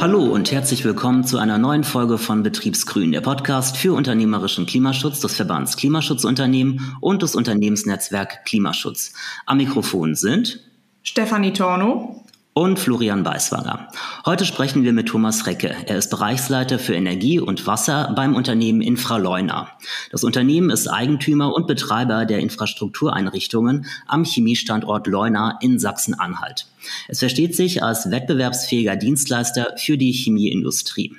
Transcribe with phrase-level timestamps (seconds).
[0.00, 5.20] Hallo und herzlich willkommen zu einer neuen Folge von Betriebsgrün, der Podcast für unternehmerischen Klimaschutz
[5.20, 9.12] des Verbands Klimaschutzunternehmen und des Unternehmensnetzwerk Klimaschutz.
[9.44, 10.60] Am Mikrofon sind
[11.02, 13.88] Stefanie Torno und Florian Beiswanger.
[14.26, 15.74] Heute sprechen wir mit Thomas Recke.
[15.86, 19.68] Er ist Bereichsleiter für Energie und Wasser beim Unternehmen Infraleuna.
[20.10, 26.66] Das Unternehmen ist Eigentümer und Betreiber der Infrastruktureinrichtungen am Chemiestandort Leuna in Sachsen-Anhalt.
[27.06, 31.14] Es versteht sich als wettbewerbsfähiger Dienstleister für die Chemieindustrie.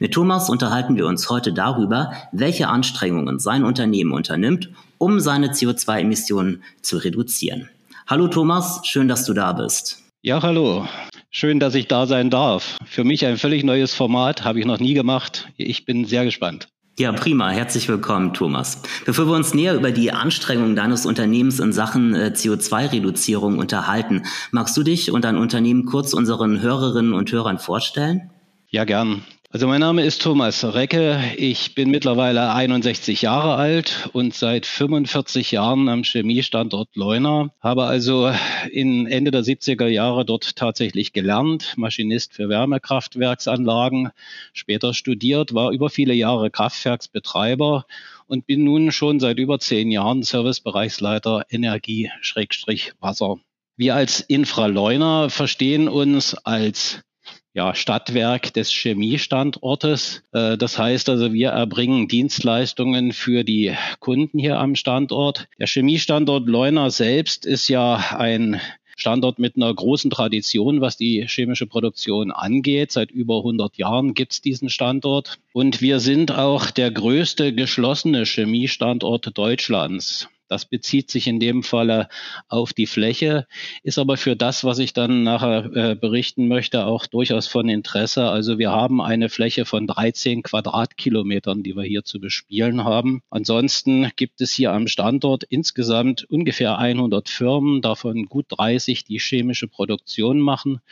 [0.00, 4.68] Mit Thomas unterhalten wir uns heute darüber, welche Anstrengungen sein Unternehmen unternimmt,
[4.98, 7.70] um seine CO2-Emissionen zu reduzieren.
[8.06, 10.02] Hallo Thomas, schön, dass du da bist.
[10.24, 10.86] Ja, hallo.
[11.30, 12.78] Schön, dass ich da sein darf.
[12.86, 15.48] Für mich ein völlig neues Format, habe ich noch nie gemacht.
[15.56, 16.68] Ich bin sehr gespannt.
[16.96, 17.50] Ja, prima.
[17.50, 18.82] Herzlich willkommen, Thomas.
[19.04, 24.76] Bevor wir uns näher über die Anstrengungen deines Unternehmens in Sachen äh, CO2-Reduzierung unterhalten, magst
[24.76, 28.30] du dich und dein Unternehmen kurz unseren Hörerinnen und Hörern vorstellen?
[28.68, 29.24] Ja, gern.
[29.54, 31.20] Also mein Name ist Thomas Recke.
[31.36, 37.50] Ich bin mittlerweile 61 Jahre alt und seit 45 Jahren am Chemiestandort Leuna.
[37.60, 38.32] Habe also
[38.70, 44.12] in Ende der 70er Jahre dort tatsächlich gelernt, Maschinist für Wärmekraftwerksanlagen,
[44.54, 47.84] später studiert, war über viele Jahre Kraftwerksbetreiber
[48.26, 53.36] und bin nun schon seit über zehn Jahren Servicebereichsleiter Energie-Wasser.
[53.76, 57.02] Wir als Infraleuner verstehen uns als
[57.54, 60.22] ja, Stadtwerk des Chemiestandortes.
[60.32, 65.48] Äh, das heißt also, wir erbringen Dienstleistungen für die Kunden hier am Standort.
[65.58, 68.60] Der Chemiestandort Leuna selbst ist ja ein
[68.96, 72.92] Standort mit einer großen Tradition, was die chemische Produktion angeht.
[72.92, 75.38] Seit über 100 Jahren gibt es diesen Standort.
[75.52, 80.28] Und wir sind auch der größte geschlossene Chemiestandort Deutschlands.
[80.52, 82.10] Das bezieht sich in dem Falle
[82.46, 83.46] auf die Fläche,
[83.82, 88.28] ist aber für das, was ich dann nachher äh, berichten möchte, auch durchaus von Interesse.
[88.28, 93.22] Also wir haben eine Fläche von 13 Quadratkilometern, die wir hier zu bespielen haben.
[93.30, 99.68] Ansonsten gibt es hier am Standort insgesamt ungefähr 100 Firmen, davon gut 30, die chemische
[99.68, 100.82] Produktion machen.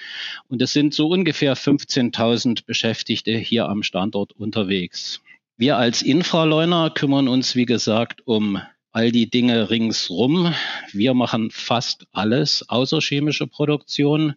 [0.48, 5.20] Und es sind so ungefähr 15.000 Beschäftigte hier am Standort unterwegs.
[5.60, 8.62] Wir als Infraleuner kümmern uns, wie gesagt, um
[8.92, 10.54] all die Dinge ringsrum.
[10.92, 14.34] Wir machen fast alles außer chemische Produktion.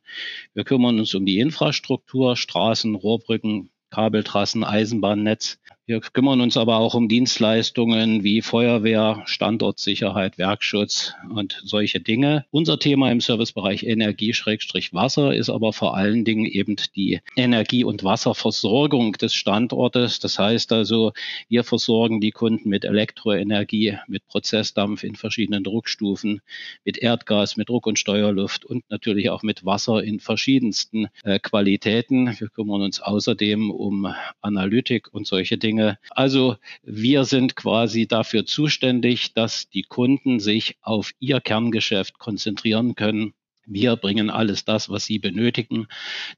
[0.53, 5.59] Wir kümmern uns um die Infrastruktur, Straßen, Rohrbrücken, Kabeltrassen, Eisenbahnnetz.
[5.85, 12.45] Wir kümmern uns aber auch um Dienstleistungen wie Feuerwehr, Standortsicherheit, Werkschutz und solche Dinge.
[12.51, 19.11] Unser Thema im Servicebereich Energie-Wasser ist aber vor allen Dingen eben die Energie- und Wasserversorgung
[19.17, 20.19] des Standortes.
[20.19, 21.11] Das heißt also,
[21.49, 26.39] wir versorgen die Kunden mit Elektroenergie, mit Prozessdampf in verschiedenen Druckstufen,
[26.85, 32.39] mit Erdgas, mit Druck- und Steuerluft und natürlich auch mit Wasser in verschiedensten äh, Qualitäten.
[32.39, 34.07] Wir kümmern uns außerdem um
[34.39, 35.97] Analytik und solche Dinge Dinge.
[36.11, 43.33] Also wir sind quasi dafür zuständig, dass die Kunden sich auf ihr Kerngeschäft konzentrieren können.
[43.65, 45.87] Wir bringen alles das, was sie benötigen,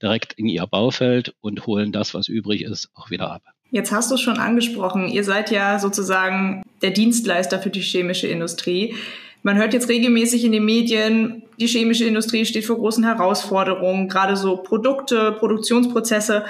[0.02, 3.42] direkt in ihr Baufeld und holen das, was übrig ist, auch wieder ab.
[3.72, 5.10] Jetzt hast du es schon angesprochen.
[5.10, 8.96] Ihr seid ja sozusagen der Dienstleister für die chemische Industrie.
[9.42, 14.38] Man hört jetzt regelmäßig in den Medien, die chemische Industrie steht vor großen Herausforderungen, gerade
[14.38, 16.46] so Produkte, Produktionsprozesse,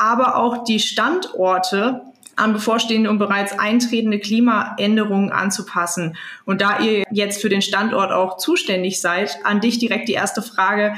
[0.00, 2.02] aber auch die Standorte
[2.40, 6.16] an bevorstehende und bereits eintretende Klimaänderungen anzupassen.
[6.44, 10.42] Und da ihr jetzt für den Standort auch zuständig seid, an dich direkt die erste
[10.42, 10.94] Frage.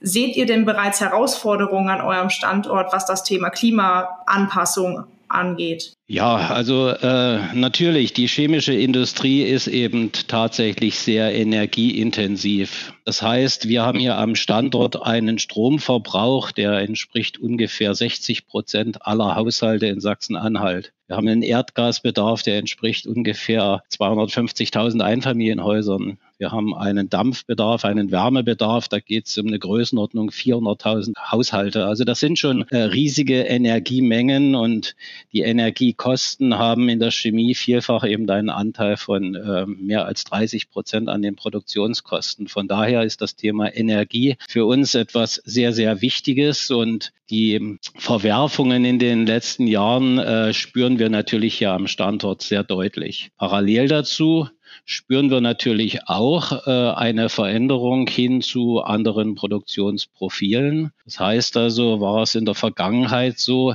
[0.00, 5.94] Seht ihr denn bereits Herausforderungen an eurem Standort, was das Thema Klimaanpassung angeht?
[6.06, 12.92] Ja, also äh, natürlich, die chemische Industrie ist eben tatsächlich sehr energieintensiv.
[13.04, 19.34] Das heißt, wir haben hier am Standort einen Stromverbrauch, der entspricht ungefähr 60 Prozent aller
[19.34, 20.92] Haushalte in Sachsen-Anhalt.
[21.06, 26.18] Wir haben einen Erdgasbedarf, der entspricht ungefähr 250.000 Einfamilienhäusern.
[26.44, 31.86] Wir haben einen Dampfbedarf, einen Wärmebedarf, da geht es um eine Größenordnung 400.000 Haushalte.
[31.86, 34.94] Also das sind schon äh, riesige Energiemengen und
[35.32, 40.68] die Energiekosten haben in der Chemie vielfach eben einen Anteil von äh, mehr als 30
[40.68, 42.46] Prozent an den Produktionskosten.
[42.48, 48.84] Von daher ist das Thema Energie für uns etwas sehr, sehr Wichtiges und die Verwerfungen
[48.84, 53.30] in den letzten Jahren äh, spüren wir natürlich hier am Standort sehr deutlich.
[53.38, 54.50] Parallel dazu
[54.84, 60.92] spüren wir natürlich auch äh, eine Veränderung hin zu anderen Produktionsprofilen.
[61.04, 63.74] Das heißt also, war es in der Vergangenheit so,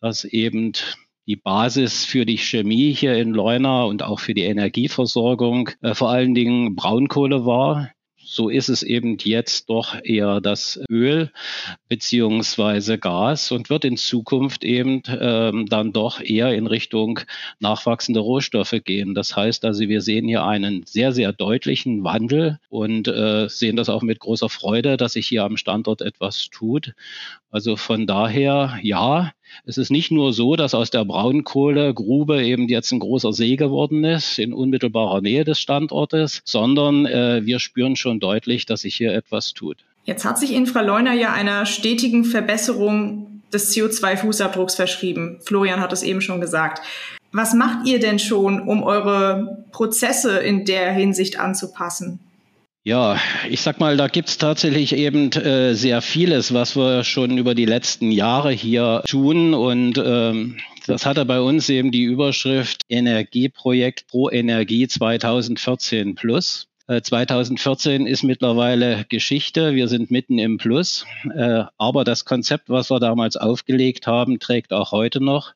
[0.00, 0.72] dass eben
[1.26, 6.10] die Basis für die Chemie hier in Leuna und auch für die Energieversorgung äh, vor
[6.10, 7.90] allen Dingen Braunkohle war.
[8.26, 11.30] So ist es eben jetzt doch eher das Öl
[11.88, 17.20] beziehungsweise Gas und wird in Zukunft eben ähm, dann doch eher in Richtung
[17.60, 19.14] nachwachsende Rohstoffe gehen.
[19.14, 23.88] Das heißt also, wir sehen hier einen sehr, sehr deutlichen Wandel und äh, sehen das
[23.88, 26.94] auch mit großer Freude, dass sich hier am Standort etwas tut.
[27.50, 29.32] Also von daher, ja,
[29.64, 34.04] es ist nicht nur so, dass aus der Braunkohlegrube eben jetzt ein großer See geworden
[34.04, 39.12] ist in unmittelbarer Nähe des Standortes, sondern äh, wir spüren schon deutlich, dass sich hier
[39.12, 39.78] etwas tut.
[40.04, 45.38] Jetzt hat sich Infraleuna ja einer stetigen Verbesserung des CO2-Fußabdrucks verschrieben.
[45.44, 46.82] Florian hat es eben schon gesagt.
[47.32, 52.20] Was macht ihr denn schon, um eure Prozesse in der Hinsicht anzupassen?
[52.86, 53.18] Ja,
[53.50, 57.64] ich sag mal, da gibt's tatsächlich eben äh, sehr vieles, was wir schon über die
[57.64, 59.54] letzten Jahre hier tun.
[59.54, 66.68] Und ähm, das hatte bei uns eben die Überschrift Energieprojekt Pro Energie 2014 Plus.
[66.88, 69.74] 2014 äh, ist mittlerweile Geschichte.
[69.74, 71.06] Wir sind mitten im Plus.
[71.34, 75.54] Äh, aber das Konzept, was wir damals aufgelegt haben, trägt auch heute noch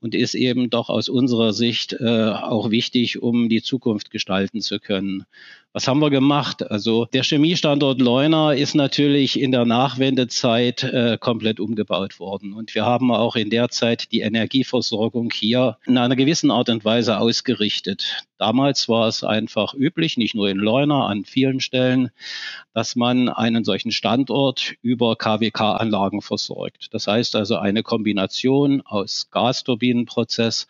[0.00, 4.80] und ist eben doch aus unserer Sicht äh, auch wichtig, um die Zukunft gestalten zu
[4.80, 5.26] können.
[5.76, 6.70] Was haben wir gemacht?
[6.70, 12.54] Also der Chemiestandort Leuna ist natürlich in der Nachwendezeit äh, komplett umgebaut worden.
[12.54, 16.86] Und wir haben auch in der Zeit die Energieversorgung hier in einer gewissen Art und
[16.86, 18.24] Weise ausgerichtet.
[18.38, 22.08] Damals war es einfach üblich, nicht nur in Leuna, an vielen Stellen,
[22.72, 26.88] dass man einen solchen Standort über KWK-Anlagen versorgt.
[26.92, 30.68] Das heißt also eine Kombination aus Gasturbinenprozess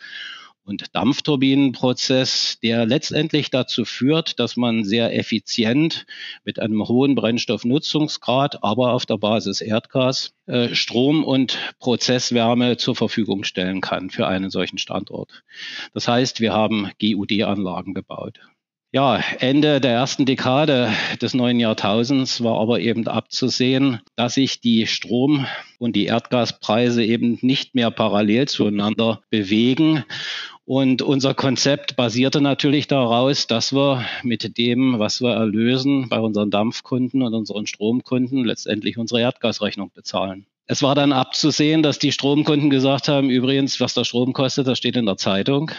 [0.66, 6.06] und Dampfturbinenprozess, der letztendlich dazu führt, dass man sehr effizient
[6.44, 13.44] mit einem hohen Brennstoffnutzungsgrad, aber auf der Basis Erdgas, äh, Strom und Prozesswärme zur Verfügung
[13.44, 15.44] stellen kann für einen solchen Standort.
[15.94, 18.40] Das heißt, wir haben GUD-Anlagen gebaut.
[18.92, 20.90] Ja, Ende der ersten Dekade
[21.20, 25.46] des neuen Jahrtausends war aber eben abzusehen, dass sich die Strom-
[25.78, 30.04] und die Erdgaspreise eben nicht mehr parallel zueinander bewegen
[30.66, 36.50] und unser Konzept basierte natürlich daraus, dass wir mit dem, was wir erlösen, bei unseren
[36.50, 40.44] Dampfkunden und unseren Stromkunden letztendlich unsere Erdgasrechnung bezahlen.
[40.66, 44.78] Es war dann abzusehen, dass die Stromkunden gesagt haben, übrigens, was der Strom kostet, das
[44.78, 45.70] steht in der Zeitung.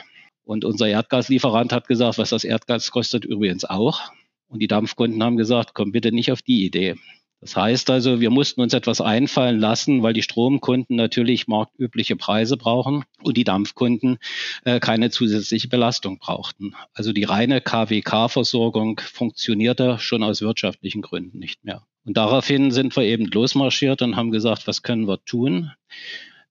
[0.46, 4.00] Und unser Erdgaslieferant hat gesagt, was das Erdgas kostet, übrigens auch.
[4.48, 6.96] Und die Dampfkunden haben gesagt, komm bitte nicht auf die Idee.
[7.40, 12.58] Das heißt also, wir mussten uns etwas einfallen lassen, weil die Stromkunden natürlich marktübliche Preise
[12.58, 14.18] brauchen und die Dampfkunden
[14.66, 16.74] äh, keine zusätzliche Belastung brauchten.
[16.94, 21.84] Also die reine KWK-Versorgung funktionierte schon aus wirtschaftlichen Gründen nicht mehr.
[22.06, 25.72] Und daraufhin sind wir eben losmarschiert und haben gesagt, was können wir tun?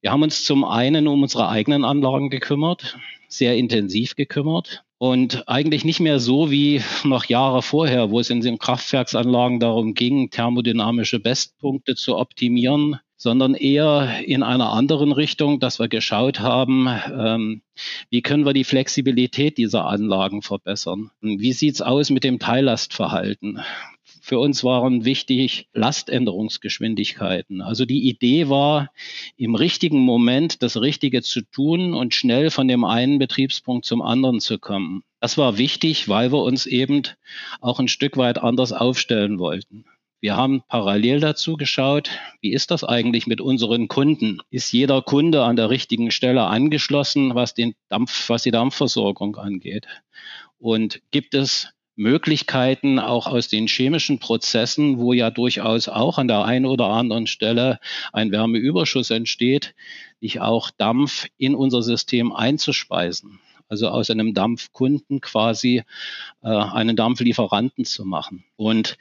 [0.00, 2.96] Wir haben uns zum einen um unsere eigenen Anlagen gekümmert,
[3.28, 4.84] sehr intensiv gekümmert.
[4.98, 9.92] Und eigentlich nicht mehr so wie noch Jahre vorher, wo es in den Kraftwerksanlagen darum
[9.92, 16.88] ging, thermodynamische Bestpunkte zu optimieren, sondern eher in einer anderen Richtung, dass wir geschaut haben,
[16.88, 17.62] ähm,
[18.08, 21.10] wie können wir die Flexibilität dieser Anlagen verbessern?
[21.20, 23.60] Wie sieht's aus mit dem Teillastverhalten?
[24.26, 27.62] Für uns waren wichtig Laständerungsgeschwindigkeiten.
[27.62, 28.90] Also die Idee war,
[29.36, 34.40] im richtigen Moment das Richtige zu tun und schnell von dem einen Betriebspunkt zum anderen
[34.40, 35.04] zu kommen.
[35.20, 37.02] Das war wichtig, weil wir uns eben
[37.60, 39.84] auch ein Stück weit anders aufstellen wollten.
[40.18, 44.40] Wir haben parallel dazu geschaut, wie ist das eigentlich mit unseren Kunden?
[44.50, 49.86] Ist jeder Kunde an der richtigen Stelle angeschlossen, was, den Dampf, was die Dampfversorgung angeht?
[50.58, 56.44] Und gibt es Möglichkeiten auch aus den chemischen Prozessen, wo ja durchaus auch an der
[56.44, 57.80] einen oder anderen Stelle
[58.12, 59.74] ein Wärmeüberschuss entsteht,
[60.20, 63.40] nicht auch Dampf in unser System einzuspeisen.
[63.68, 65.82] Also aus einem Dampfkunden quasi
[66.42, 68.44] äh, einen Dampflieferanten zu machen.
[68.54, 68.96] Und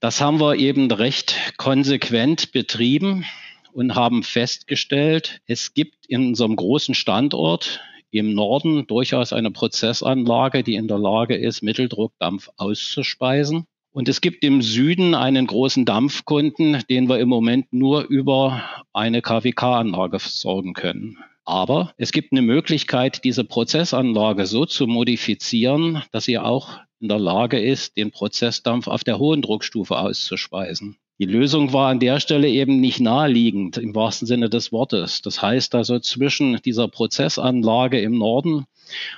[0.00, 3.26] das haben wir eben recht konsequent betrieben
[3.74, 10.74] und haben festgestellt, es gibt in unserem großen Standort im Norden durchaus eine Prozessanlage, die
[10.74, 13.66] in der Lage ist, Mitteldruckdampf auszuspeisen.
[13.92, 19.22] Und es gibt im Süden einen großen Dampfkunden, den wir im Moment nur über eine
[19.22, 21.18] KWK-Anlage versorgen können.
[21.46, 27.18] Aber es gibt eine Möglichkeit, diese Prozessanlage so zu modifizieren, dass sie auch in der
[27.18, 30.98] Lage ist, den Prozessdampf auf der hohen Druckstufe auszuspeisen.
[31.18, 35.22] Die Lösung war an der Stelle eben nicht naheliegend im wahrsten Sinne des Wortes.
[35.22, 38.66] Das heißt also zwischen dieser Prozessanlage im Norden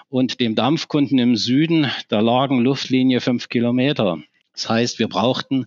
[0.09, 4.19] und dem Dampfkunden im Süden, da lagen Luftlinie fünf Kilometer.
[4.55, 5.67] Das heißt, wir brauchten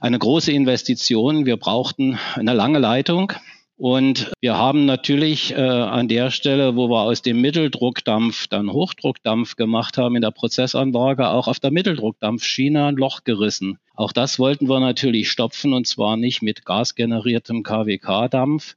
[0.00, 3.32] eine große Investition, wir brauchten eine lange Leitung
[3.76, 9.56] Und wir haben natürlich äh, an der Stelle, wo wir aus dem Mitteldruckdampf dann Hochdruckdampf
[9.56, 13.78] gemacht haben in der Prozessanlage, auch auf der Mitteldruckdampfschiene ein Loch gerissen.
[13.96, 18.76] Auch das wollten wir natürlich stopfen und zwar nicht mit gasgeneriertem KWK-Dampf,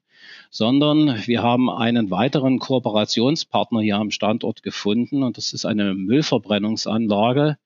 [0.50, 7.58] sondern wir haben einen weiteren Kooperationspartner hier am Standort gefunden und das ist eine Müllverbrennungsanlage,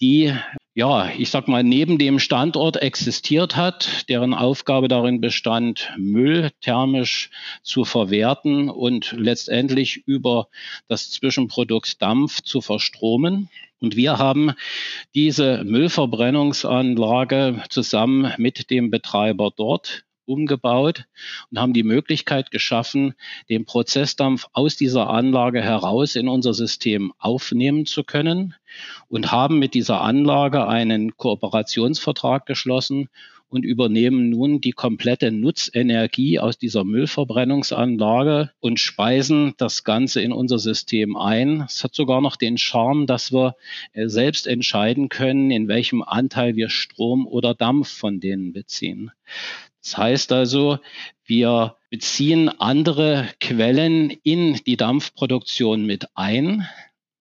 [0.00, 0.32] die
[0.78, 7.30] ja, ich sag mal, neben dem Standort existiert hat, deren Aufgabe darin bestand, Müll thermisch
[7.64, 10.46] zu verwerten und letztendlich über
[10.86, 13.48] das Zwischenprodukt Dampf zu verstromen.
[13.80, 14.52] Und wir haben
[15.16, 21.06] diese Müllverbrennungsanlage zusammen mit dem Betreiber dort umgebaut
[21.50, 23.14] und haben die Möglichkeit geschaffen,
[23.48, 28.54] den Prozessdampf aus dieser Anlage heraus in unser System aufnehmen zu können
[29.08, 33.08] und haben mit dieser Anlage einen Kooperationsvertrag geschlossen
[33.50, 40.58] und übernehmen nun die komplette Nutzenergie aus dieser Müllverbrennungsanlage und speisen das Ganze in unser
[40.58, 41.62] System ein.
[41.62, 43.56] Es hat sogar noch den Charme, dass wir
[43.92, 49.10] äh, selbst entscheiden können, in welchem Anteil wir Strom oder Dampf von denen beziehen.
[49.82, 50.78] Das heißt also,
[51.24, 56.68] wir beziehen andere Quellen in die Dampfproduktion mit ein.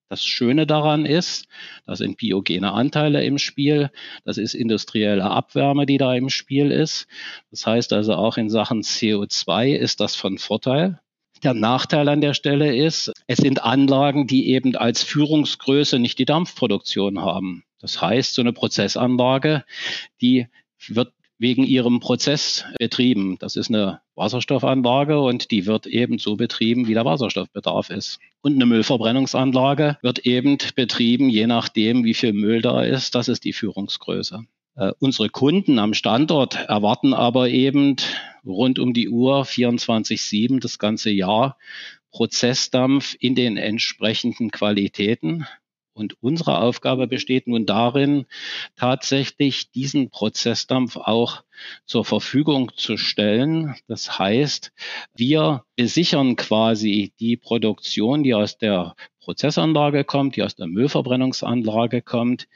[0.10, 1.48] Das Schöne daran ist,
[1.86, 3.92] da sind biogene Anteile im Spiel,
[4.24, 7.08] das ist industrielle Abwärme, die da im Spiel ist.
[7.52, 11.02] Das heißt also auch in Sachen CO2 ist das von Vorteil.
[11.44, 16.26] Der Nachteil an der Stelle ist, es sind Anlagen, die eben als Führungsgröße nicht die
[16.26, 17.64] Dampfproduktion haben.
[17.80, 19.64] Das heißt, so eine Prozessanlage,
[20.22, 20.48] die
[20.88, 23.38] wird wegen ihrem Prozess betrieben.
[23.39, 28.20] Das ist eine Wasserstoffanlage und die wird eben so betrieben, wie der Wasserstoffbedarf ist.
[28.41, 33.13] Und eine Müllverbrennungsanlage wird eben betrieben, je nachdem, wie viel Müll da ist.
[33.15, 34.46] Das ist die Führungsgröße.
[34.75, 37.96] Äh, unsere Kunden am Standort erwarten aber eben
[38.46, 41.58] rund um die Uhr 24-7 das ganze Jahr
[42.12, 45.46] Prozessdampf in den entsprechenden Qualitäten.
[45.98, 48.27] Und unsere Aufgabe besteht nun darin,
[48.75, 51.44] tatsächlich diesen Prozessdampf auch
[51.88, 53.75] zur Verfügung zu stellen.
[53.88, 54.72] Das heißt,
[55.16, 62.48] wir besichern quasi die Produktion, die aus der Prozessanlage kommt, die aus der Müllverbrennungsanlage kommt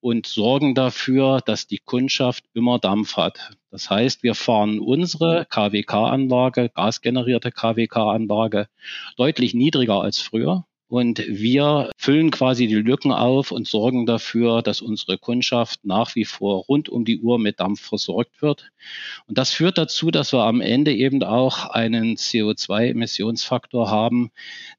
[0.00, 3.50] und sorgen dafür, dass die Kundschaft immer Dampf hat.
[3.70, 8.68] Das heißt, wir fahren unsere KWK-Anlage, gasgenerierte KWK-Anlage,
[9.16, 10.64] deutlich niedriger als früher.
[10.88, 16.24] Und wir füllen quasi die Lücken auf und sorgen dafür, dass unsere Kundschaft nach wie
[16.24, 18.70] vor rund um die Uhr mit Dampf versorgt wird.
[19.26, 24.30] Und das führt dazu, dass wir am Ende eben auch einen CO2-Emissionsfaktor haben,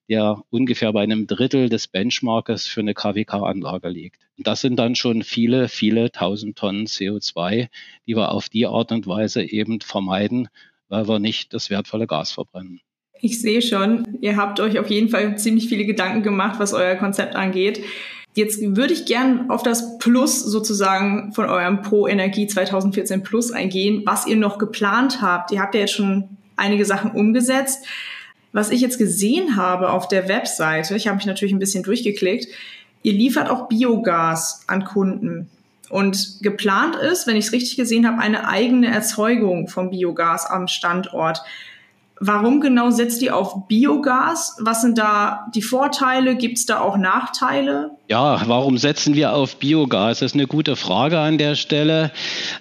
[0.08, 4.22] der ungefähr bei einem Drittel des Benchmarkes für eine KWK-Anlage liegt.
[4.38, 7.68] Und das sind dann schon viele, viele tausend Tonnen CO2,
[8.06, 10.48] die wir auf die Art und Weise eben vermeiden,
[10.88, 12.80] weil wir nicht das wertvolle Gas verbrennen.
[13.22, 16.96] Ich sehe schon, ihr habt euch auf jeden Fall ziemlich viele Gedanken gemacht, was euer
[16.96, 17.84] Konzept angeht.
[18.36, 24.04] Jetzt würde ich gern auf das Plus sozusagen von eurem Pro Energie 2014 Plus eingehen,
[24.06, 25.52] was ihr noch geplant habt.
[25.52, 27.84] Ihr habt ja jetzt schon einige Sachen umgesetzt.
[28.52, 32.48] Was ich jetzt gesehen habe auf der Webseite, ich habe mich natürlich ein bisschen durchgeklickt,
[33.04, 35.50] ihr liefert auch Biogas an Kunden.
[35.90, 40.68] Und geplant ist, wenn ich es richtig gesehen habe, eine eigene Erzeugung von Biogas am
[40.68, 41.42] Standort.
[42.20, 44.58] Warum genau setzt ihr auf Biogas?
[44.60, 46.36] Was sind da die Vorteile?
[46.36, 47.92] Gibt es da auch Nachteile?
[48.10, 50.20] Ja, warum setzen wir auf Biogas?
[50.20, 52.12] Das ist eine gute Frage an der Stelle.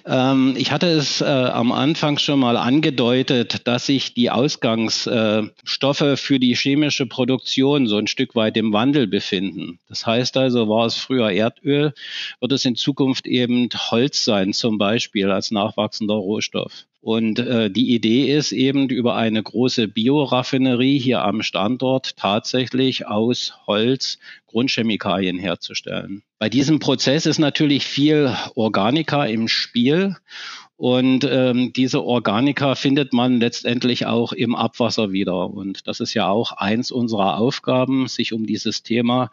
[0.05, 6.17] Ähm, ich hatte es äh, am Anfang schon mal angedeutet, dass sich die Ausgangsstoffe äh,
[6.17, 9.79] für die chemische Produktion so ein Stück weit im Wandel befinden.
[9.89, 11.93] Das heißt also, war es früher Erdöl,
[12.39, 16.85] wird es in Zukunft eben Holz sein, zum Beispiel als nachwachsender Rohstoff.
[16.99, 23.53] Und äh, die Idee ist eben über eine große Bioraffinerie hier am Standort tatsächlich aus
[23.67, 26.23] Holz Grundchemikalien herzustellen.
[26.39, 30.15] Bei diesem Prozess ist natürlich viel Organika im Spiel
[30.77, 35.49] und ähm, diese Organika findet man letztendlich auch im Abwasser wieder.
[35.49, 39.31] Und das ist ja auch eins unserer Aufgaben, sich um dieses Thema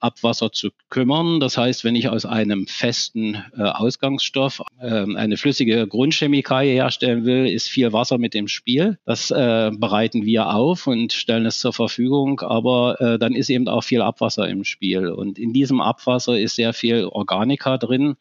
[0.00, 1.40] Abwasser zu kümmern.
[1.40, 7.46] Das heißt, wenn ich aus einem festen äh, Ausgangsstoff äh, eine flüssige Grundchemikalie herstellen will,
[7.46, 8.98] ist viel Wasser mit im Spiel.
[9.06, 12.40] Das äh, bereiten wir auf und stellen es zur Verfügung.
[12.40, 15.08] Aber äh, dann ist eben auch viel Abwasser im Spiel.
[15.08, 18.16] Und in diesem Abwasser ist sehr viel Organika drin.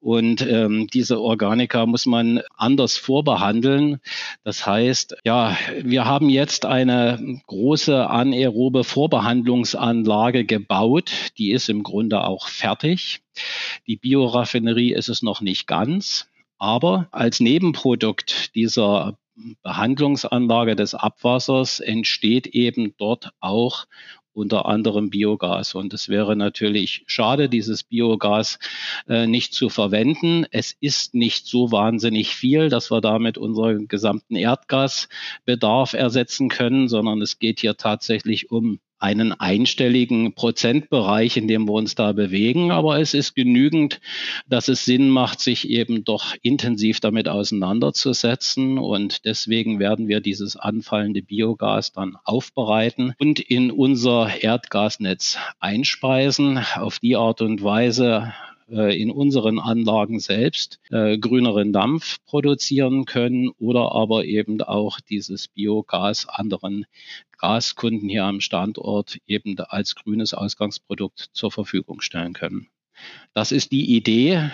[0.00, 3.98] Und ähm, diese Organika muss man anders vorbehandeln.
[4.44, 11.32] Das heißt, ja, wir haben jetzt eine große anaerobe Vorbehandlungsanlage gebaut.
[11.38, 13.22] Die ist im Grunde auch fertig.
[13.86, 16.28] Die Bioraffinerie ist es noch nicht ganz.
[16.58, 19.18] Aber als Nebenprodukt dieser
[19.62, 23.86] Behandlungsanlage des Abwassers entsteht eben dort auch
[24.36, 25.74] unter anderem Biogas.
[25.74, 28.58] Und es wäre natürlich schade, dieses Biogas
[29.08, 30.44] äh, nicht zu verwenden.
[30.50, 37.22] Es ist nicht so wahnsinnig viel, dass wir damit unseren gesamten Erdgasbedarf ersetzen können, sondern
[37.22, 42.70] es geht hier tatsächlich um einen einstelligen Prozentbereich, in dem wir uns da bewegen.
[42.70, 44.00] Aber es ist genügend,
[44.48, 48.78] dass es Sinn macht, sich eben doch intensiv damit auseinanderzusetzen.
[48.78, 56.58] Und deswegen werden wir dieses anfallende Biogas dann aufbereiten und in unser Erdgasnetz einspeisen.
[56.76, 58.32] Auf die Art und Weise
[58.68, 65.48] äh, in unseren Anlagen selbst äh, grüneren Dampf produzieren können oder aber eben auch dieses
[65.48, 66.86] Biogas anderen
[67.38, 72.68] Gaskunden hier am Standort eben als grünes Ausgangsprodukt zur Verfügung stellen können.
[73.36, 74.50] Das ist die Idee.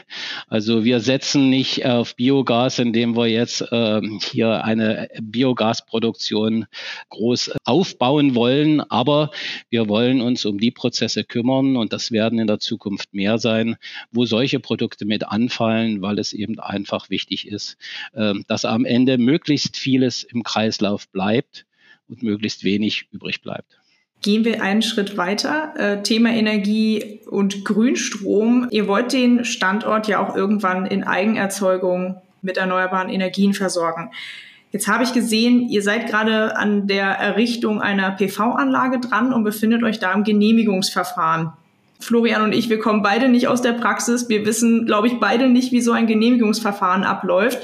[0.49, 4.01] Also wir setzen nicht auf Biogas, indem wir jetzt äh,
[4.33, 6.67] hier eine Biogasproduktion
[7.11, 9.31] groß aufbauen wollen, aber
[9.71, 13.77] wir wollen uns um die Prozesse kümmern und das werden in der Zukunft mehr sein,
[14.11, 17.77] wo solche Produkte mit anfallen, weil es eben einfach wichtig ist,
[18.15, 21.67] äh, dass am Ende möglichst vieles im Kreislauf bleibt
[22.09, 23.82] und möglichst wenig übrig bleibt.
[24.23, 25.75] Gehen wir einen Schritt weiter.
[25.76, 28.69] Äh, Thema Energie und Grünstrom.
[28.71, 34.11] Ihr wollt den Standort ja auch irgendwann in Eigenerzeugung mit erneuerbaren Energien versorgen.
[34.71, 39.83] Jetzt habe ich gesehen, ihr seid gerade an der Errichtung einer PV-Anlage dran und befindet
[39.83, 41.52] euch da im Genehmigungsverfahren.
[42.00, 44.29] Florian und ich, wir kommen beide nicht aus der Praxis.
[44.29, 47.59] Wir wissen, glaube ich, beide nicht, wie so ein Genehmigungsverfahren abläuft.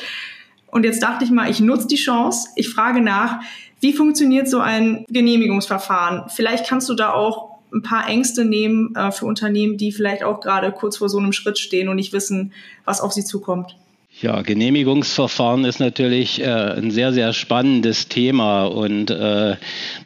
[0.71, 2.51] Und jetzt dachte ich mal, ich nutze die Chance.
[2.57, 3.41] Ich frage nach,
[3.81, 6.29] wie funktioniert so ein Genehmigungsverfahren?
[6.29, 10.41] Vielleicht kannst du da auch ein paar Ängste nehmen äh, für Unternehmen, die vielleicht auch
[10.41, 12.53] gerade kurz vor so einem Schritt stehen und nicht wissen,
[12.85, 13.77] was auf sie zukommt.
[14.21, 18.65] Ja, Genehmigungsverfahren ist natürlich äh, ein sehr, sehr spannendes Thema.
[18.65, 19.57] Und äh,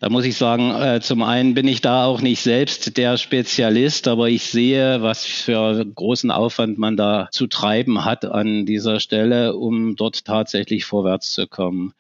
[0.01, 4.09] da muss ich sagen, äh, zum einen bin ich da auch nicht selbst der Spezialist,
[4.09, 9.57] aber ich sehe, was für großen Aufwand man da zu treiben hat an dieser Stelle,
[9.57, 11.95] um dort tatsächlich vorwärts zu kommen.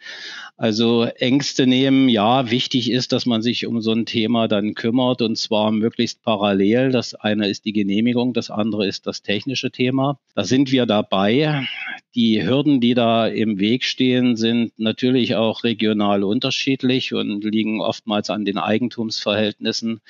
[0.62, 5.20] Also Ängste nehmen, ja, wichtig ist, dass man sich um so ein Thema dann kümmert
[5.20, 6.92] und zwar möglichst parallel.
[6.92, 10.20] Das eine ist die Genehmigung, das andere ist das technische Thema.
[10.36, 11.66] Da sind wir dabei.
[12.14, 18.30] Die Hürden, die da im Weg stehen, sind natürlich auch regional unterschiedlich und liegen oftmals
[18.30, 20.00] an den Eigentumsverhältnissen,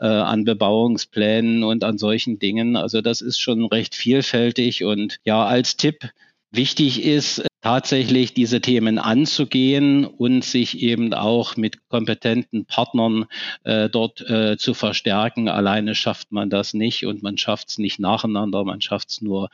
[0.00, 2.74] äh, an Bebauungsplänen und an solchen Dingen.
[2.74, 6.10] Also das ist schon recht vielfältig und ja, als Tipp,
[6.54, 13.26] Wichtig ist tatsächlich diese Themen anzugehen und sich eben auch mit kompetenten Partnern
[13.62, 15.48] äh, dort äh, zu verstärken.
[15.48, 19.48] Alleine schafft man das nicht und man schafft es nicht nacheinander, man schafft es nur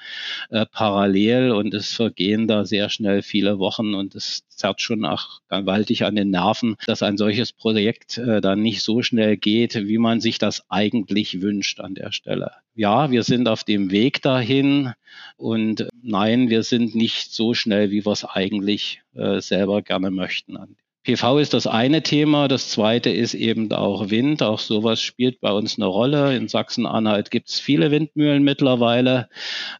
[0.51, 5.41] äh, parallel und es vergehen da sehr schnell viele Wochen und es zerrt schon auch
[5.49, 9.99] gewaltig an den Nerven, dass ein solches Projekt äh, dann nicht so schnell geht, wie
[9.99, 12.53] man sich das eigentlich wünscht an der Stelle.
[12.75, 14.93] Ja, wir sind auf dem Weg dahin
[15.37, 20.77] und nein, wir sind nicht so schnell, wie wir es eigentlich äh, selber gerne möchten.
[21.09, 22.49] PV ist das eine Thema.
[22.49, 24.43] Das zweite ist eben auch Wind.
[24.43, 26.37] Auch sowas spielt bei uns eine Rolle.
[26.37, 29.31] In Sachsen-Anhalt gibt es viele Windmühlen mittlerweile.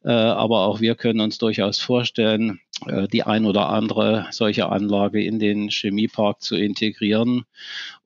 [0.05, 5.23] Äh, aber auch wir können uns durchaus vorstellen, äh, die ein oder andere solche Anlage
[5.23, 7.45] in den Chemiepark zu integrieren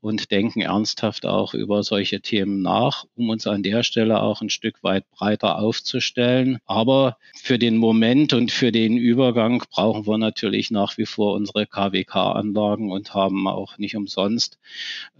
[0.02, 4.50] und denken ernsthaft auch über solche Themen nach, um uns an der Stelle auch ein
[4.50, 6.58] Stück weit breiter aufzustellen.
[6.66, 11.66] Aber für den Moment und für den Übergang brauchen wir natürlich nach wie vor unsere
[11.66, 14.58] KWK-Anlagen und haben auch nicht umsonst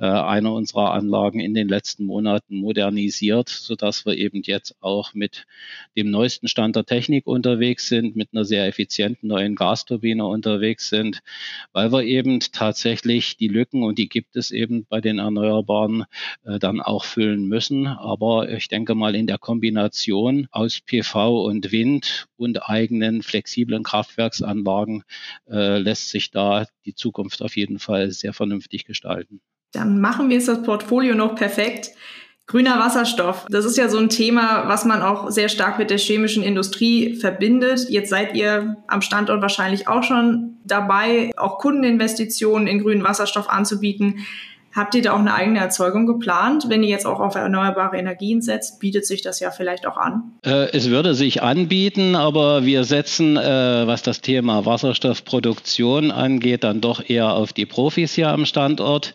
[0.01, 5.47] äh, eine unserer Anlagen in den letzten Monaten modernisiert, sodass wir eben jetzt auch mit
[5.97, 11.21] dem neuesten Stand der Technik unterwegs sind, mit einer sehr effizienten neuen Gasturbine unterwegs sind,
[11.73, 16.05] weil wir eben tatsächlich die Lücken, und die gibt es eben bei den Erneuerbaren,
[16.45, 17.87] äh, dann auch füllen müssen.
[17.87, 25.05] Aber ich denke mal in der Kombination aus PV und Wind und eigenen flexiblen Kraftwerksanlagen
[25.51, 29.41] äh, lässt sich da die Zukunft auf jeden Fall sehr vernünftig gestalten.
[29.73, 31.93] Dann machen wir jetzt das Portfolio noch perfekt.
[32.47, 35.97] Grüner Wasserstoff, das ist ja so ein Thema, was man auch sehr stark mit der
[35.97, 37.89] chemischen Industrie verbindet.
[37.89, 44.27] Jetzt seid ihr am Standort wahrscheinlich auch schon dabei, auch Kundeninvestitionen in grünen Wasserstoff anzubieten.
[44.75, 46.65] Habt ihr da auch eine eigene Erzeugung geplant?
[46.69, 50.33] Wenn ihr jetzt auch auf erneuerbare Energien setzt, bietet sich das ja vielleicht auch an?
[50.47, 56.81] Äh, es würde sich anbieten, aber wir setzen, äh, was das Thema Wasserstoffproduktion angeht, dann
[56.81, 59.15] doch eher auf die Profis hier am Standort.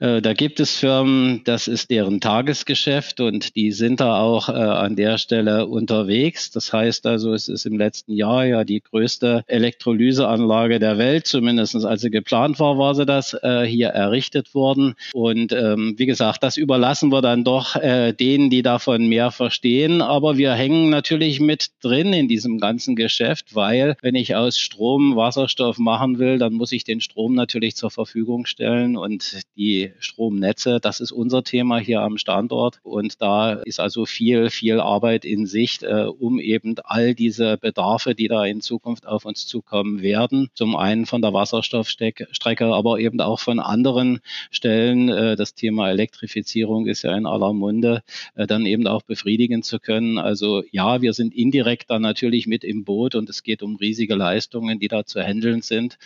[0.00, 4.96] Äh, da gibt es Firmen, das ist deren Tagesgeschäft und die sind da auch an
[4.96, 6.50] der Stelle unterwegs.
[6.50, 11.76] Das heißt also, es ist im letzten Jahr ja die größte Elektrolyseanlage der Welt, zumindest
[11.84, 13.36] als sie geplant war, war sie das,
[13.66, 14.89] hier errichtet worden.
[15.12, 20.02] Und ähm, wie gesagt, das überlassen wir dann doch äh, denen, die davon mehr verstehen.
[20.02, 25.16] Aber wir hängen natürlich mit drin in diesem ganzen Geschäft, weil wenn ich aus Strom
[25.16, 28.96] Wasserstoff machen will, dann muss ich den Strom natürlich zur Verfügung stellen.
[28.96, 32.80] Und die Stromnetze, das ist unser Thema hier am Standort.
[32.82, 38.14] Und da ist also viel, viel Arbeit in Sicht, äh, um eben all diese Bedarfe,
[38.14, 42.28] die da in Zukunft auf uns zukommen werden, zum einen von der Wasserstoffstrecke,
[42.60, 47.52] aber eben auch von anderen Stellen, Fällen, äh, das Thema Elektrifizierung ist ja in aller
[47.52, 48.02] Munde,
[48.34, 50.16] äh, dann eben auch befriedigen zu können.
[50.18, 54.14] Also ja, wir sind indirekt da natürlich mit im Boot und es geht um riesige
[54.14, 55.98] Leistungen, die da zu handeln sind.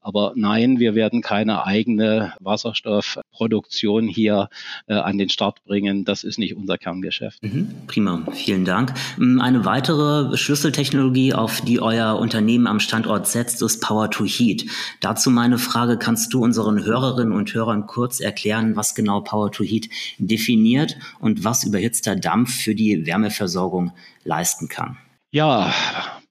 [0.00, 4.48] Aber nein, wir werden keine eigene Wasserstoffproduktion hier
[4.88, 6.04] äh, an den Start bringen.
[6.04, 7.42] Das ist nicht unser Kerngeschäft.
[7.44, 8.92] Mhm, prima, vielen Dank.
[9.18, 14.66] Mm, eine weitere Schlüsseltechnologie, auf die euer Unternehmen am Standort setzt, ist Power to Heat.
[15.00, 19.50] Dazu meine Frage, kannst du unseren Hörerinnen und Hörern kurz kurz erklären, was genau Power
[19.50, 23.92] to Heat definiert und was überhitzter Dampf für die Wärmeversorgung
[24.24, 24.96] leisten kann?
[25.30, 25.72] Ja,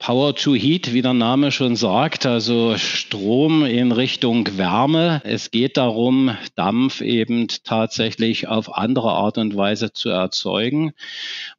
[0.06, 5.20] Power to Heat, wie der Name schon sagt, also Strom in Richtung Wärme.
[5.26, 10.94] Es geht darum, Dampf eben tatsächlich auf andere Art und Weise zu erzeugen.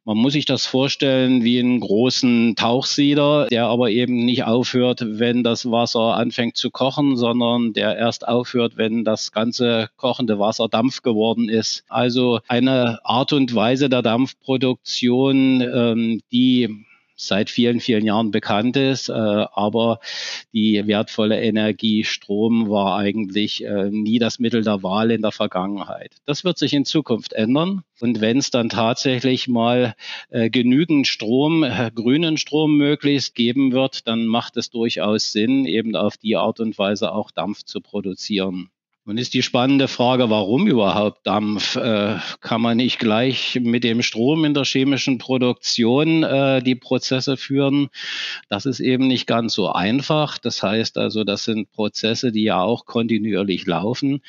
[0.05, 5.43] Man muss sich das vorstellen wie einen großen Tauchsieder, der aber eben nicht aufhört, wenn
[5.43, 11.01] das Wasser anfängt zu kochen, sondern der erst aufhört, wenn das ganze kochende Wasser Dampf
[11.01, 11.83] geworden ist.
[11.89, 16.86] Also eine Art und Weise der Dampfproduktion, ähm, die
[17.17, 19.09] seit vielen, vielen Jahren bekannt ist.
[19.09, 19.99] Äh, aber
[20.53, 26.15] die wertvolle Energie Strom war eigentlich äh, nie das Mittel der Wahl in der Vergangenheit.
[26.25, 27.83] Das wird sich in Zukunft ändern.
[27.99, 29.95] Und wenn es dann tatsächlich mal
[30.29, 35.95] äh, genügend Strom, äh, grünen Strom möglichst geben wird, dann macht es durchaus Sinn, eben
[35.95, 38.69] auf die Art und Weise auch Dampf zu produzieren.
[39.07, 41.77] Nun ist die spannende Frage, warum überhaupt Dampf?
[41.77, 47.37] Äh, kann man nicht gleich mit dem Strom in der chemischen Produktion äh, die Prozesse
[47.37, 47.87] führen?
[48.49, 50.37] Das ist eben nicht ganz so einfach.
[50.37, 54.21] Das heißt also, das sind Prozesse, die ja auch kontinuierlich laufen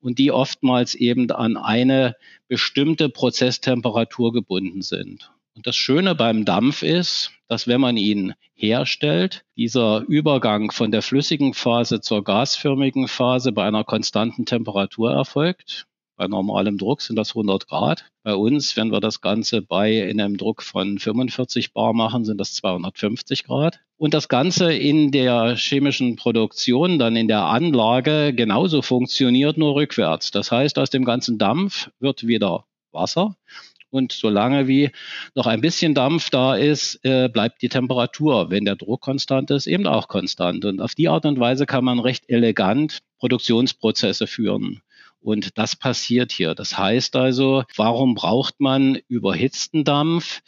[0.00, 2.16] und die oftmals eben an eine
[2.48, 5.30] bestimmte Prozesstemperatur gebunden sind.
[5.56, 11.00] Und das Schöne beim Dampf ist, dass wenn man ihn herstellt, dieser Übergang von der
[11.00, 15.86] flüssigen Phase zur gasförmigen Phase bei einer konstanten Temperatur erfolgt.
[16.16, 18.04] Bei normalem Druck sind das 100 Grad.
[18.24, 22.54] Bei uns, wenn wir das Ganze bei einem Druck von 45 Bar machen, sind das
[22.54, 23.80] 250 Grad.
[23.96, 30.32] Und das Ganze in der chemischen Produktion, dann in der Anlage genauso funktioniert, nur rückwärts.
[30.32, 33.36] Das heißt, aus dem ganzen Dampf wird wieder Wasser
[33.94, 34.90] und solange wie
[35.36, 39.68] noch ein bisschen Dampf da ist, äh, bleibt die Temperatur, wenn der Druck konstant ist,
[39.68, 40.64] eben auch konstant.
[40.64, 44.82] Und auf die Art und Weise kann man recht elegant Produktionsprozesse führen.
[45.20, 46.54] Und das passiert hier.
[46.56, 50.42] Das heißt also, warum braucht man überhitzten Dampf?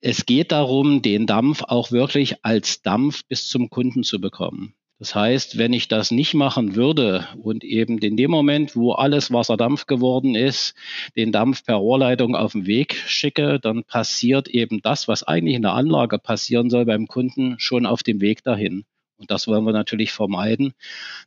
[0.00, 4.74] Es geht darum, den Dampf auch wirklich als Dampf bis zum Kunden zu bekommen.
[5.02, 9.32] Das heißt, wenn ich das nicht machen würde und eben in dem Moment, wo alles
[9.32, 10.76] Wasserdampf geworden ist,
[11.16, 15.62] den Dampf per Rohrleitung auf den Weg schicke, dann passiert eben das, was eigentlich in
[15.62, 18.84] der Anlage passieren soll beim Kunden, schon auf dem Weg dahin.
[19.18, 20.74] Und das wollen wir natürlich vermeiden.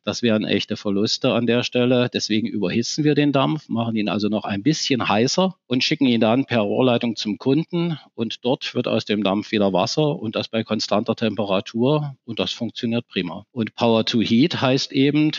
[0.04, 2.10] Das wären echte Verluste an der Stelle.
[2.14, 6.22] Deswegen überhitzen wir den Dampf, machen ihn also noch ein bisschen heißer und schicken ihn
[6.22, 7.98] dann per Rohrleitung zum Kunden.
[8.14, 12.16] Und dort wird aus dem Dampf wieder Wasser und das bei konstanter Temperatur.
[12.26, 13.46] Und das funktioniert prima.
[13.52, 15.32] Und Power to Heat heißt eben,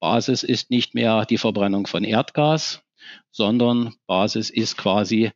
[0.00, 2.82] Basis ist nicht mehr die Verbrennung von Erdgas,
[3.30, 5.30] sondern Basis ist quasi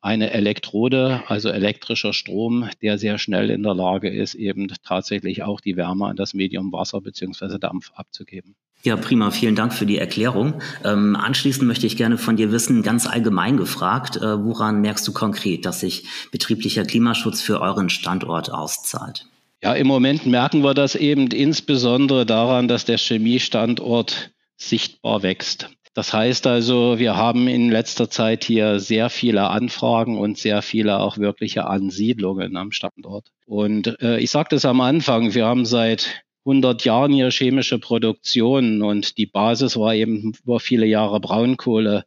[0.00, 5.60] eine Elektrode, also elektrischer Strom, der sehr schnell in der Lage ist, eben tatsächlich auch
[5.60, 7.58] die Wärme an das Medium Wasser bzw.
[7.58, 8.54] Dampf abzugeben.
[8.84, 9.30] Ja, prima.
[9.30, 10.60] Vielen Dank für die Erklärung.
[10.84, 15.12] Ähm, anschließend möchte ich gerne von dir wissen, ganz allgemein gefragt, äh, woran merkst du
[15.12, 19.26] konkret, dass sich betrieblicher Klimaschutz für euren Standort auszahlt?
[19.62, 25.70] Ja, im Moment merken wir das eben insbesondere daran, dass der Chemiestandort sichtbar wächst.
[25.94, 31.00] Das heißt also, wir haben in letzter Zeit hier sehr viele Anfragen und sehr viele
[31.00, 33.26] auch wirkliche Ansiedlungen am Standort.
[33.46, 38.82] Und äh, ich sagte es am Anfang, wir haben seit 100 Jahren hier chemische Produktion
[38.82, 42.04] und die Basis war eben über viele Jahre Braunkohle.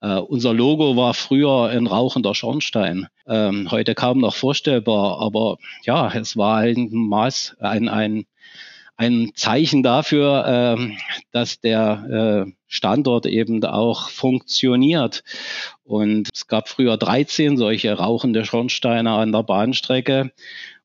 [0.00, 3.08] Uh, unser Logo war früher ein rauchender Schornstein.
[3.26, 8.26] Ähm, heute kaum noch vorstellbar, aber ja, es war ein Maß, ein, ein,
[8.98, 10.98] ein Zeichen dafür, ähm,
[11.30, 15.22] dass der äh, Standort eben auch funktioniert.
[15.84, 20.32] Und es gab früher 13 solche rauchende Schornsteine an der Bahnstrecke.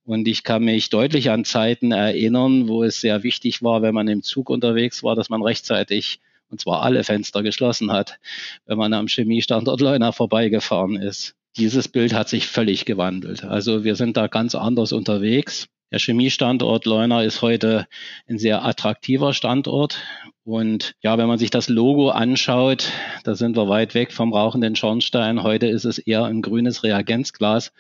[0.06, 4.08] Und ich kann mich deutlich an Zeiten erinnern, wo es sehr wichtig war, wenn man
[4.08, 8.20] im Zug unterwegs war, dass man rechtzeitig und zwar alle Fenster geschlossen hat,
[8.68, 11.34] wenn man am Chemiestandort Leuna vorbeigefahren ist.
[11.58, 13.44] Dieses Bild hat sich völlig gewandelt.
[13.44, 15.68] Also wir sind da ganz anders unterwegs.
[15.94, 17.86] Der Chemiestandort Leuna ist heute
[18.28, 20.02] ein sehr attraktiver Standort.
[20.44, 22.90] Und ja, wenn man sich das Logo anschaut,
[23.24, 25.44] da sind wir weit weg vom rauchenden Schornstein.
[25.44, 27.74] Heute ist es eher ein grünes Reagenzglas,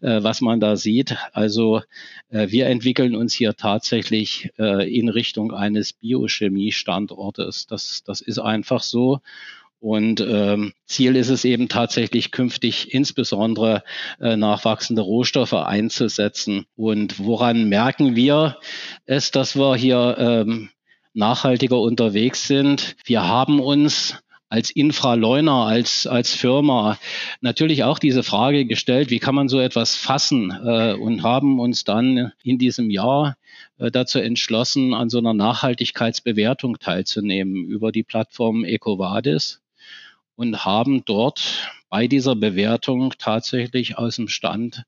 [0.00, 1.16] äh, was man da sieht.
[1.32, 1.82] Also
[2.28, 7.66] äh, wir entwickeln uns hier tatsächlich äh, in Richtung eines Biochemiestandortes.
[7.66, 9.18] Das, das ist einfach so.
[9.78, 13.82] Und ähm, Ziel ist es eben tatsächlich künftig insbesondere
[14.20, 16.66] äh, nachwachsende Rohstoffe einzusetzen.
[16.76, 18.58] Und woran merken wir
[19.04, 20.70] es, dass wir hier ähm,
[21.12, 22.96] nachhaltiger unterwegs sind?
[23.04, 24.16] Wir haben uns
[24.48, 26.98] als Infraleuner, als, als Firma
[27.40, 31.84] natürlich auch diese Frage gestellt, wie kann man so etwas fassen äh, und haben uns
[31.84, 33.36] dann in diesem Jahr
[33.78, 39.60] äh, dazu entschlossen, an so einer Nachhaltigkeitsbewertung teilzunehmen über die Plattform EcoVadis
[40.36, 44.84] und haben dort bei dieser Bewertung tatsächlich aus dem Stand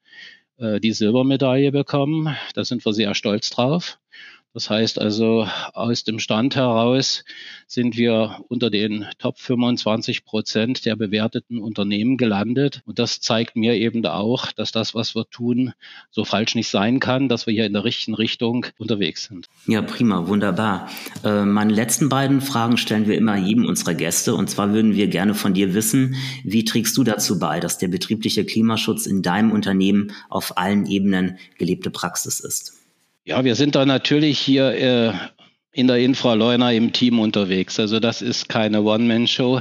[0.58, 2.37] äh, die Silbermedaille bekommen.
[2.54, 3.98] Da sind wir sehr stolz drauf.
[4.59, 7.23] Das heißt also, aus dem Stand heraus
[7.68, 12.83] sind wir unter den Top 25 Prozent der bewerteten Unternehmen gelandet.
[12.85, 15.75] Und das zeigt mir eben auch, dass das, was wir tun,
[16.11, 19.47] so falsch nicht sein kann, dass wir hier in der richtigen Richtung unterwegs sind.
[19.68, 20.90] Ja, prima, wunderbar.
[21.23, 24.35] Äh, meine letzten beiden Fragen stellen wir immer jedem unserer Gäste.
[24.35, 27.87] Und zwar würden wir gerne von dir wissen, wie trägst du dazu bei, dass der
[27.87, 32.77] betriebliche Klimaschutz in deinem Unternehmen auf allen Ebenen gelebte Praxis ist?
[33.28, 35.12] Ja, wir sind da natürlich hier äh,
[35.70, 37.78] in der Infraleuna im Team unterwegs.
[37.78, 39.60] Also das ist keine One-Man-Show,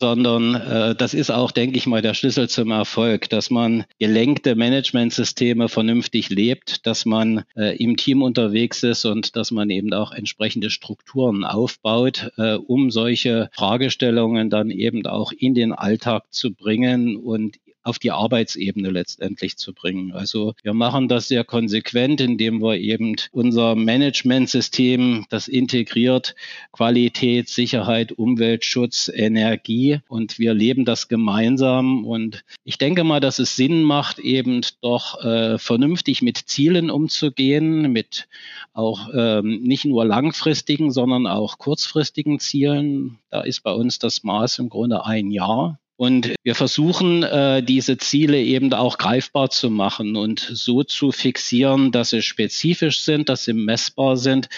[0.00, 4.56] sondern äh, das ist auch, denke ich mal, der Schlüssel zum Erfolg, dass man gelenkte
[4.56, 10.10] Managementsysteme vernünftig lebt, dass man äh, im Team unterwegs ist und dass man eben auch
[10.10, 17.16] entsprechende Strukturen aufbaut, äh, um solche Fragestellungen dann eben auch in den Alltag zu bringen
[17.16, 20.12] und auf die Arbeitsebene letztendlich zu bringen.
[20.12, 26.34] Also wir machen das sehr konsequent, indem wir eben unser Managementsystem, das integriert
[26.72, 32.04] Qualität, Sicherheit, Umweltschutz, Energie und wir leben das gemeinsam.
[32.04, 37.92] Und ich denke mal, dass es Sinn macht, eben doch äh, vernünftig mit Zielen umzugehen,
[37.92, 38.28] mit
[38.72, 43.18] auch ähm, nicht nur langfristigen, sondern auch kurzfristigen Zielen.
[43.30, 45.78] Da ist bei uns das Maß im Grunde ein Jahr.
[45.96, 51.92] Und wir versuchen, äh, diese Ziele eben auch greifbar zu machen und so zu fixieren,
[51.92, 54.48] dass sie spezifisch sind, dass sie messbar sind,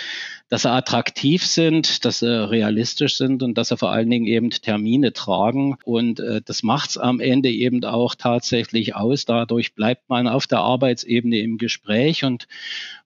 [0.49, 4.49] dass sie attraktiv sind, dass sie realistisch sind und dass sie vor allen Dingen eben
[4.49, 5.77] Termine tragen.
[5.85, 9.27] Und äh, das macht es am Ende eben auch tatsächlich aus.
[9.27, 12.49] Dadurch bleibt man auf der Arbeitsebene im Gespräch und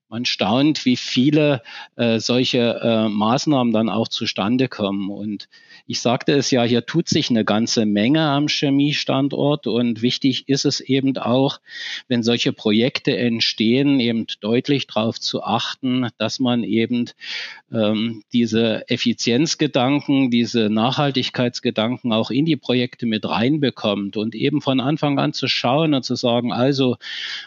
[0.08, 1.62] man staunt, wie viele
[1.96, 5.08] äh, solche äh, Maßnahmen dann auch zustande kommen.
[5.08, 5.48] Und
[5.90, 10.64] ich sagte es ja, hier tut sich eine ganze Menge am Chemiestandort und wichtig ist
[10.64, 11.58] es eben auch,
[12.06, 17.06] wenn solche Projekte entstehen, eben deutlich darauf zu achten, dass man eben
[17.72, 25.18] ähm, diese Effizienzgedanken, diese Nachhaltigkeitsgedanken auch in die Projekte mit reinbekommt und eben von Anfang
[25.18, 26.98] an zu schauen und zu sagen, also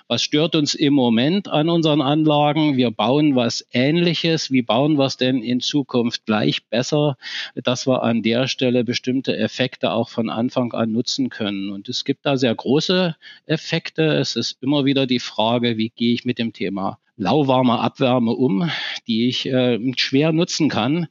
[0.09, 2.75] was stört uns im Moment an unseren Anlagen?
[2.75, 7.15] wir bauen was Ähnliches, wie bauen wir es denn in Zukunft gleich besser,
[7.55, 11.69] dass wir an der Stelle bestimmte Effekte auch von Anfang an nutzen können.
[11.69, 13.15] Und es gibt da sehr große
[13.45, 14.03] Effekte.
[14.03, 18.69] Es ist immer wieder die Frage, wie gehe ich mit dem Thema lauwarme Abwärme um,
[19.07, 21.07] die ich äh, schwer nutzen kann.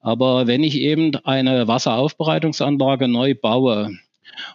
[0.00, 3.98] Aber wenn ich eben eine Wasseraufbereitungsanlage neu baue,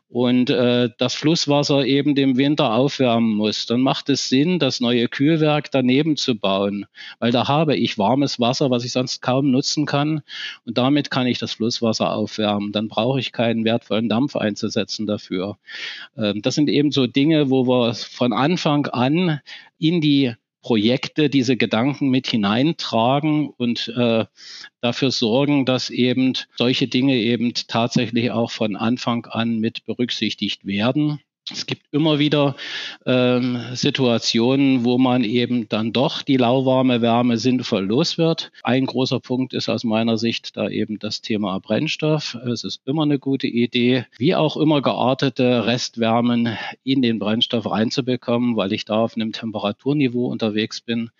[0.09, 5.07] und äh, das Flusswasser eben dem Winter aufwärmen muss, dann macht es Sinn, das neue
[5.07, 6.85] Kühlwerk daneben zu bauen,
[7.19, 10.21] weil da habe ich warmes Wasser, was ich sonst kaum nutzen kann
[10.65, 12.71] und damit kann ich das Flusswasser aufwärmen.
[12.71, 15.57] Dann brauche ich keinen wertvollen Dampf einzusetzen dafür.
[16.17, 19.41] Ähm, das sind eben so Dinge, wo wir von Anfang an
[19.79, 20.33] in die
[20.67, 24.25] Projekte diese Gedanken mit hineintragen und äh,
[24.81, 31.21] dafür sorgen, dass eben solche Dinge eben tatsächlich auch von Anfang an mit berücksichtigt werden.
[31.49, 32.57] Es gibt immer wieder
[33.05, 38.51] ähm, Situationen, wo man eben dann doch die lauwarme Wärme sinnvoll los wird.
[38.63, 42.35] Ein großer Punkt ist aus meiner Sicht da eben das Thema Brennstoff.
[42.51, 48.57] Es ist immer eine gute Idee, wie auch immer geartete Restwärmen in den Brennstoff reinzubekommen,
[48.57, 51.11] weil ich da auf einem Temperaturniveau unterwegs bin,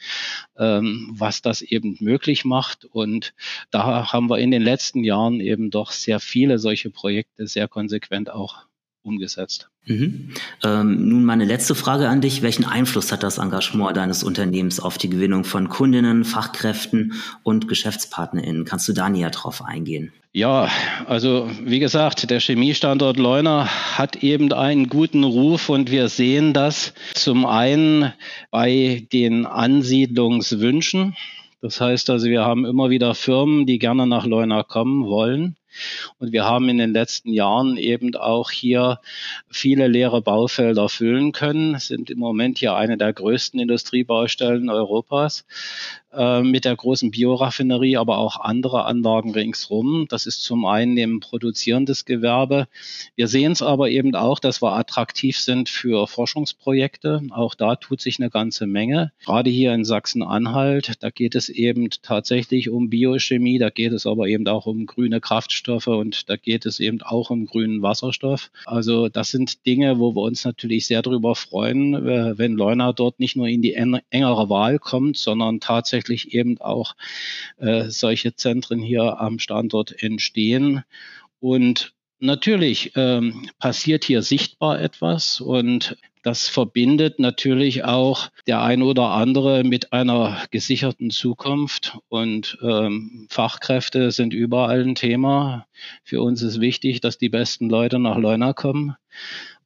[0.58, 2.84] ähm, was das eben möglich macht.
[2.84, 3.34] Und
[3.72, 8.30] da haben wir in den letzten Jahren eben doch sehr viele solche Projekte sehr konsequent
[8.30, 8.68] auch
[9.08, 9.70] umgesetzt.
[9.86, 10.34] Mhm.
[10.63, 12.41] Ähm, nun meine letzte Frage an dich.
[12.41, 18.65] Welchen Einfluss hat das Engagement deines Unternehmens auf die Gewinnung von Kundinnen, Fachkräften und GeschäftspartnerInnen?
[18.65, 20.12] Kannst du da näher drauf eingehen?
[20.34, 20.70] Ja,
[21.08, 23.65] also wie gesagt, der Chemiestandort Leuna
[23.98, 28.13] hat eben einen guten Ruf und wir sehen das zum einen
[28.52, 31.15] bei den Ansiedlungswünschen.
[31.62, 35.57] Das heißt also, wir haben immer wieder Firmen, die gerne nach Leuna kommen wollen.
[36.20, 39.00] Und wir haben in den letzten Jahren eben auch hier
[39.50, 45.46] viele leere Baufelder füllen können, sind im Moment hier eine der größten Industriebaustellen Europas.
[46.13, 50.06] Äh, mit der großen Bioraffinerie, aber auch andere Anlagen ringsrum.
[50.08, 52.70] Das ist zum einen eben produzierendes Gewerbe.
[53.15, 57.24] Wir sehen es aber eben auch, dass wir attraktiv sind für Forschungsprojekte.
[57.32, 59.12] Auch da tut sich eine ganze Menge.
[59.26, 64.28] Gerade hier in Sachsen-Anhalt, da geht es eben tatsächlich um Biochemie, da geht es aber
[64.28, 68.50] eben auch um grüne Kraftstoffe und da geht es eben auch um grünen Wasserstoff.
[68.65, 73.20] Also das sind Dinge, wo wir uns natürlich sehr darüber freuen, äh, wenn Leuna dort
[73.20, 76.96] nicht nur in die engere Wahl kommt, sondern tatsächlich tatsächlich eben auch
[77.58, 80.84] äh, solche Zentren hier am Standort entstehen.
[81.40, 89.12] Und natürlich ähm, passiert hier sichtbar etwas und das verbindet natürlich auch der ein oder
[89.12, 91.98] andere mit einer gesicherten Zukunft.
[92.10, 95.68] Und ähm, Fachkräfte sind überall ein Thema.
[96.04, 98.98] Für uns ist wichtig, dass die besten Leute nach Leuna kommen.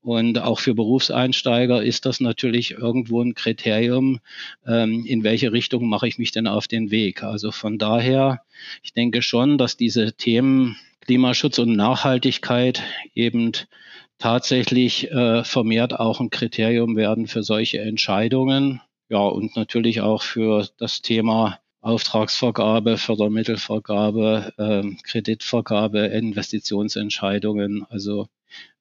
[0.03, 4.19] Und auch für Berufseinsteiger ist das natürlich irgendwo ein Kriterium,
[4.65, 7.23] ähm, in welche Richtung mache ich mich denn auf den Weg.
[7.23, 8.41] Also von daher,
[8.81, 12.81] ich denke schon, dass diese Themen Klimaschutz und Nachhaltigkeit
[13.13, 13.51] eben
[14.17, 18.81] tatsächlich äh, vermehrt auch ein Kriterium werden für solche Entscheidungen.
[19.09, 27.85] Ja, und natürlich auch für das Thema Auftragsvergabe, Fördermittelvergabe, äh, Kreditvergabe, Investitionsentscheidungen.
[27.89, 28.27] Also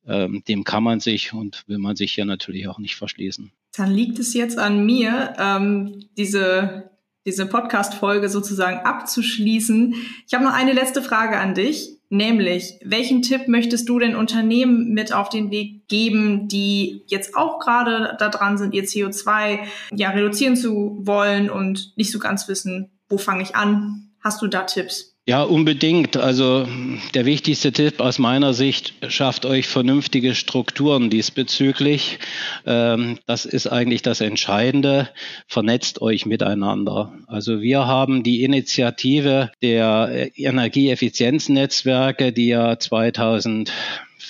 [0.07, 3.53] ähm, dem kann man sich und will man sich hier natürlich auch nicht verschließen.
[3.77, 6.91] Dann liegt es jetzt an mir, ähm, diese,
[7.25, 9.95] diese Podcast-Folge sozusagen abzuschließen.
[10.27, 14.93] Ich habe noch eine letzte Frage an dich, nämlich, welchen Tipp möchtest du den Unternehmen
[14.93, 19.61] mit auf den Weg geben, die jetzt auch gerade da dran sind, ihr CO2
[19.95, 24.11] ja reduzieren zu wollen und nicht so ganz wissen, wo fange ich an?
[24.21, 25.17] Hast du da Tipps?
[25.31, 26.16] Ja, unbedingt.
[26.16, 26.66] Also
[27.14, 32.19] der wichtigste Tipp aus meiner Sicht, schafft euch vernünftige Strukturen diesbezüglich.
[32.66, 35.09] Ähm, das ist eigentlich das Entscheidende.
[35.47, 37.12] Vernetzt euch miteinander.
[37.29, 43.71] Also wir haben die Initiative der Energieeffizienznetzwerke, die ja 2000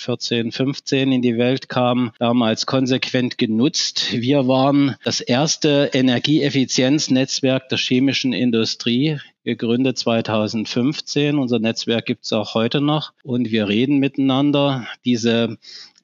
[0.01, 4.13] 14, 15 in die Welt kam, damals konsequent genutzt.
[4.13, 11.37] Wir waren das erste Energieeffizienznetzwerk der chemischen Industrie gegründet 2015.
[11.37, 14.87] Unser Netzwerk gibt es auch heute noch und wir reden miteinander.
[15.05, 15.57] Diese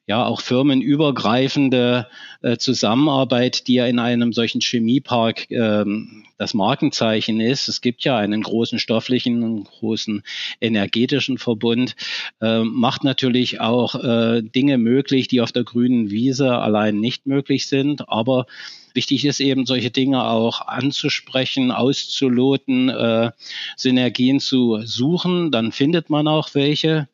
[0.08, 2.08] ja auch firmenübergreifende
[2.40, 7.68] äh, Zusammenarbeit, die ja in einem solchen Chemiepark ähm, das Markenzeichen ist.
[7.68, 10.22] Es gibt ja einen großen stofflichen, einen großen
[10.60, 11.94] energetischen Verbund,
[12.40, 17.66] äh, macht natürlich auch äh, Dinge möglich, die auf der grünen Wiese allein nicht möglich
[17.66, 18.46] sind, aber
[18.94, 23.30] Wichtig ist eben, solche Dinge auch anzusprechen, auszuloten, äh,
[23.76, 25.52] Synergien zu suchen.
[25.52, 27.06] Dann findet man auch welche.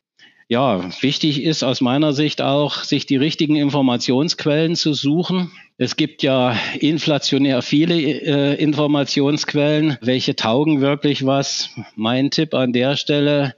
[0.47, 5.51] Ja, wichtig ist aus meiner Sicht auch, sich die richtigen Informationsquellen zu suchen.
[5.77, 9.97] Es gibt ja inflationär viele äh, Informationsquellen.
[10.01, 11.71] Welche taugen wirklich was?
[11.95, 13.55] Mein Tipp an der Stelle,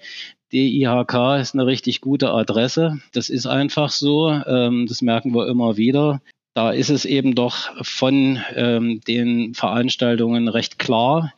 [0.53, 2.99] DIHK ist eine richtig gute Adresse.
[3.11, 4.29] Das ist einfach so.
[4.29, 6.21] Ähm, das merken wir immer wieder.
[6.57, 11.31] Da ist es eben doch von ähm, den Veranstaltungen recht klar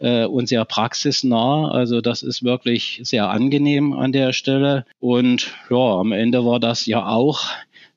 [0.00, 1.70] äh, und sehr praxisnah.
[1.70, 4.84] Also das ist wirklich sehr angenehm an der Stelle.
[4.98, 7.50] Und ja, am Ende war das ja auch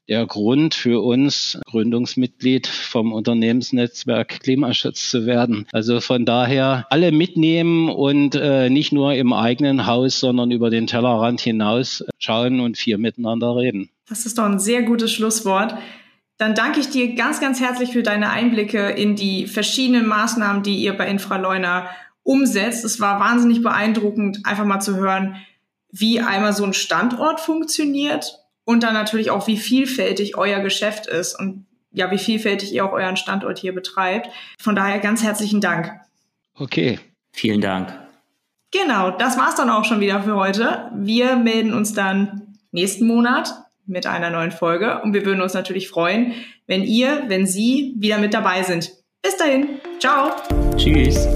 [0.07, 5.65] der Grund für uns, Gründungsmitglied vom Unternehmensnetzwerk Klimaschutz zu werden.
[5.71, 10.85] Also von daher alle mitnehmen und äh, nicht nur im eigenen Haus, sondern über den
[10.85, 13.89] Tellerrand hinaus schauen und viel miteinander reden.
[14.07, 15.73] Das ist doch ein sehr gutes Schlusswort.
[16.37, 20.77] Dann danke ich dir ganz, ganz herzlich für deine Einblicke in die verschiedenen Maßnahmen, die
[20.77, 21.89] ihr bei Infraleuna
[22.23, 22.85] umsetzt.
[22.85, 25.37] Es war wahnsinnig beeindruckend, einfach mal zu hören,
[25.91, 31.39] wie einmal so ein Standort funktioniert und dann natürlich auch, wie vielfältig euer Geschäft ist
[31.39, 34.29] und ja, wie vielfältig ihr auch euren Standort hier betreibt.
[34.59, 35.91] Von daher ganz herzlichen Dank.
[36.53, 36.99] Okay.
[37.31, 37.93] Vielen Dank.
[38.71, 40.91] Genau, das war's dann auch schon wieder für heute.
[40.95, 43.53] Wir melden uns dann nächsten Monat
[43.87, 46.33] mit einer neuen Folge und wir würden uns natürlich freuen,
[46.67, 48.91] wenn ihr, wenn Sie wieder mit dabei sind.
[49.21, 49.79] Bis dahin.
[49.99, 50.31] Ciao.
[50.77, 51.27] Tschüss.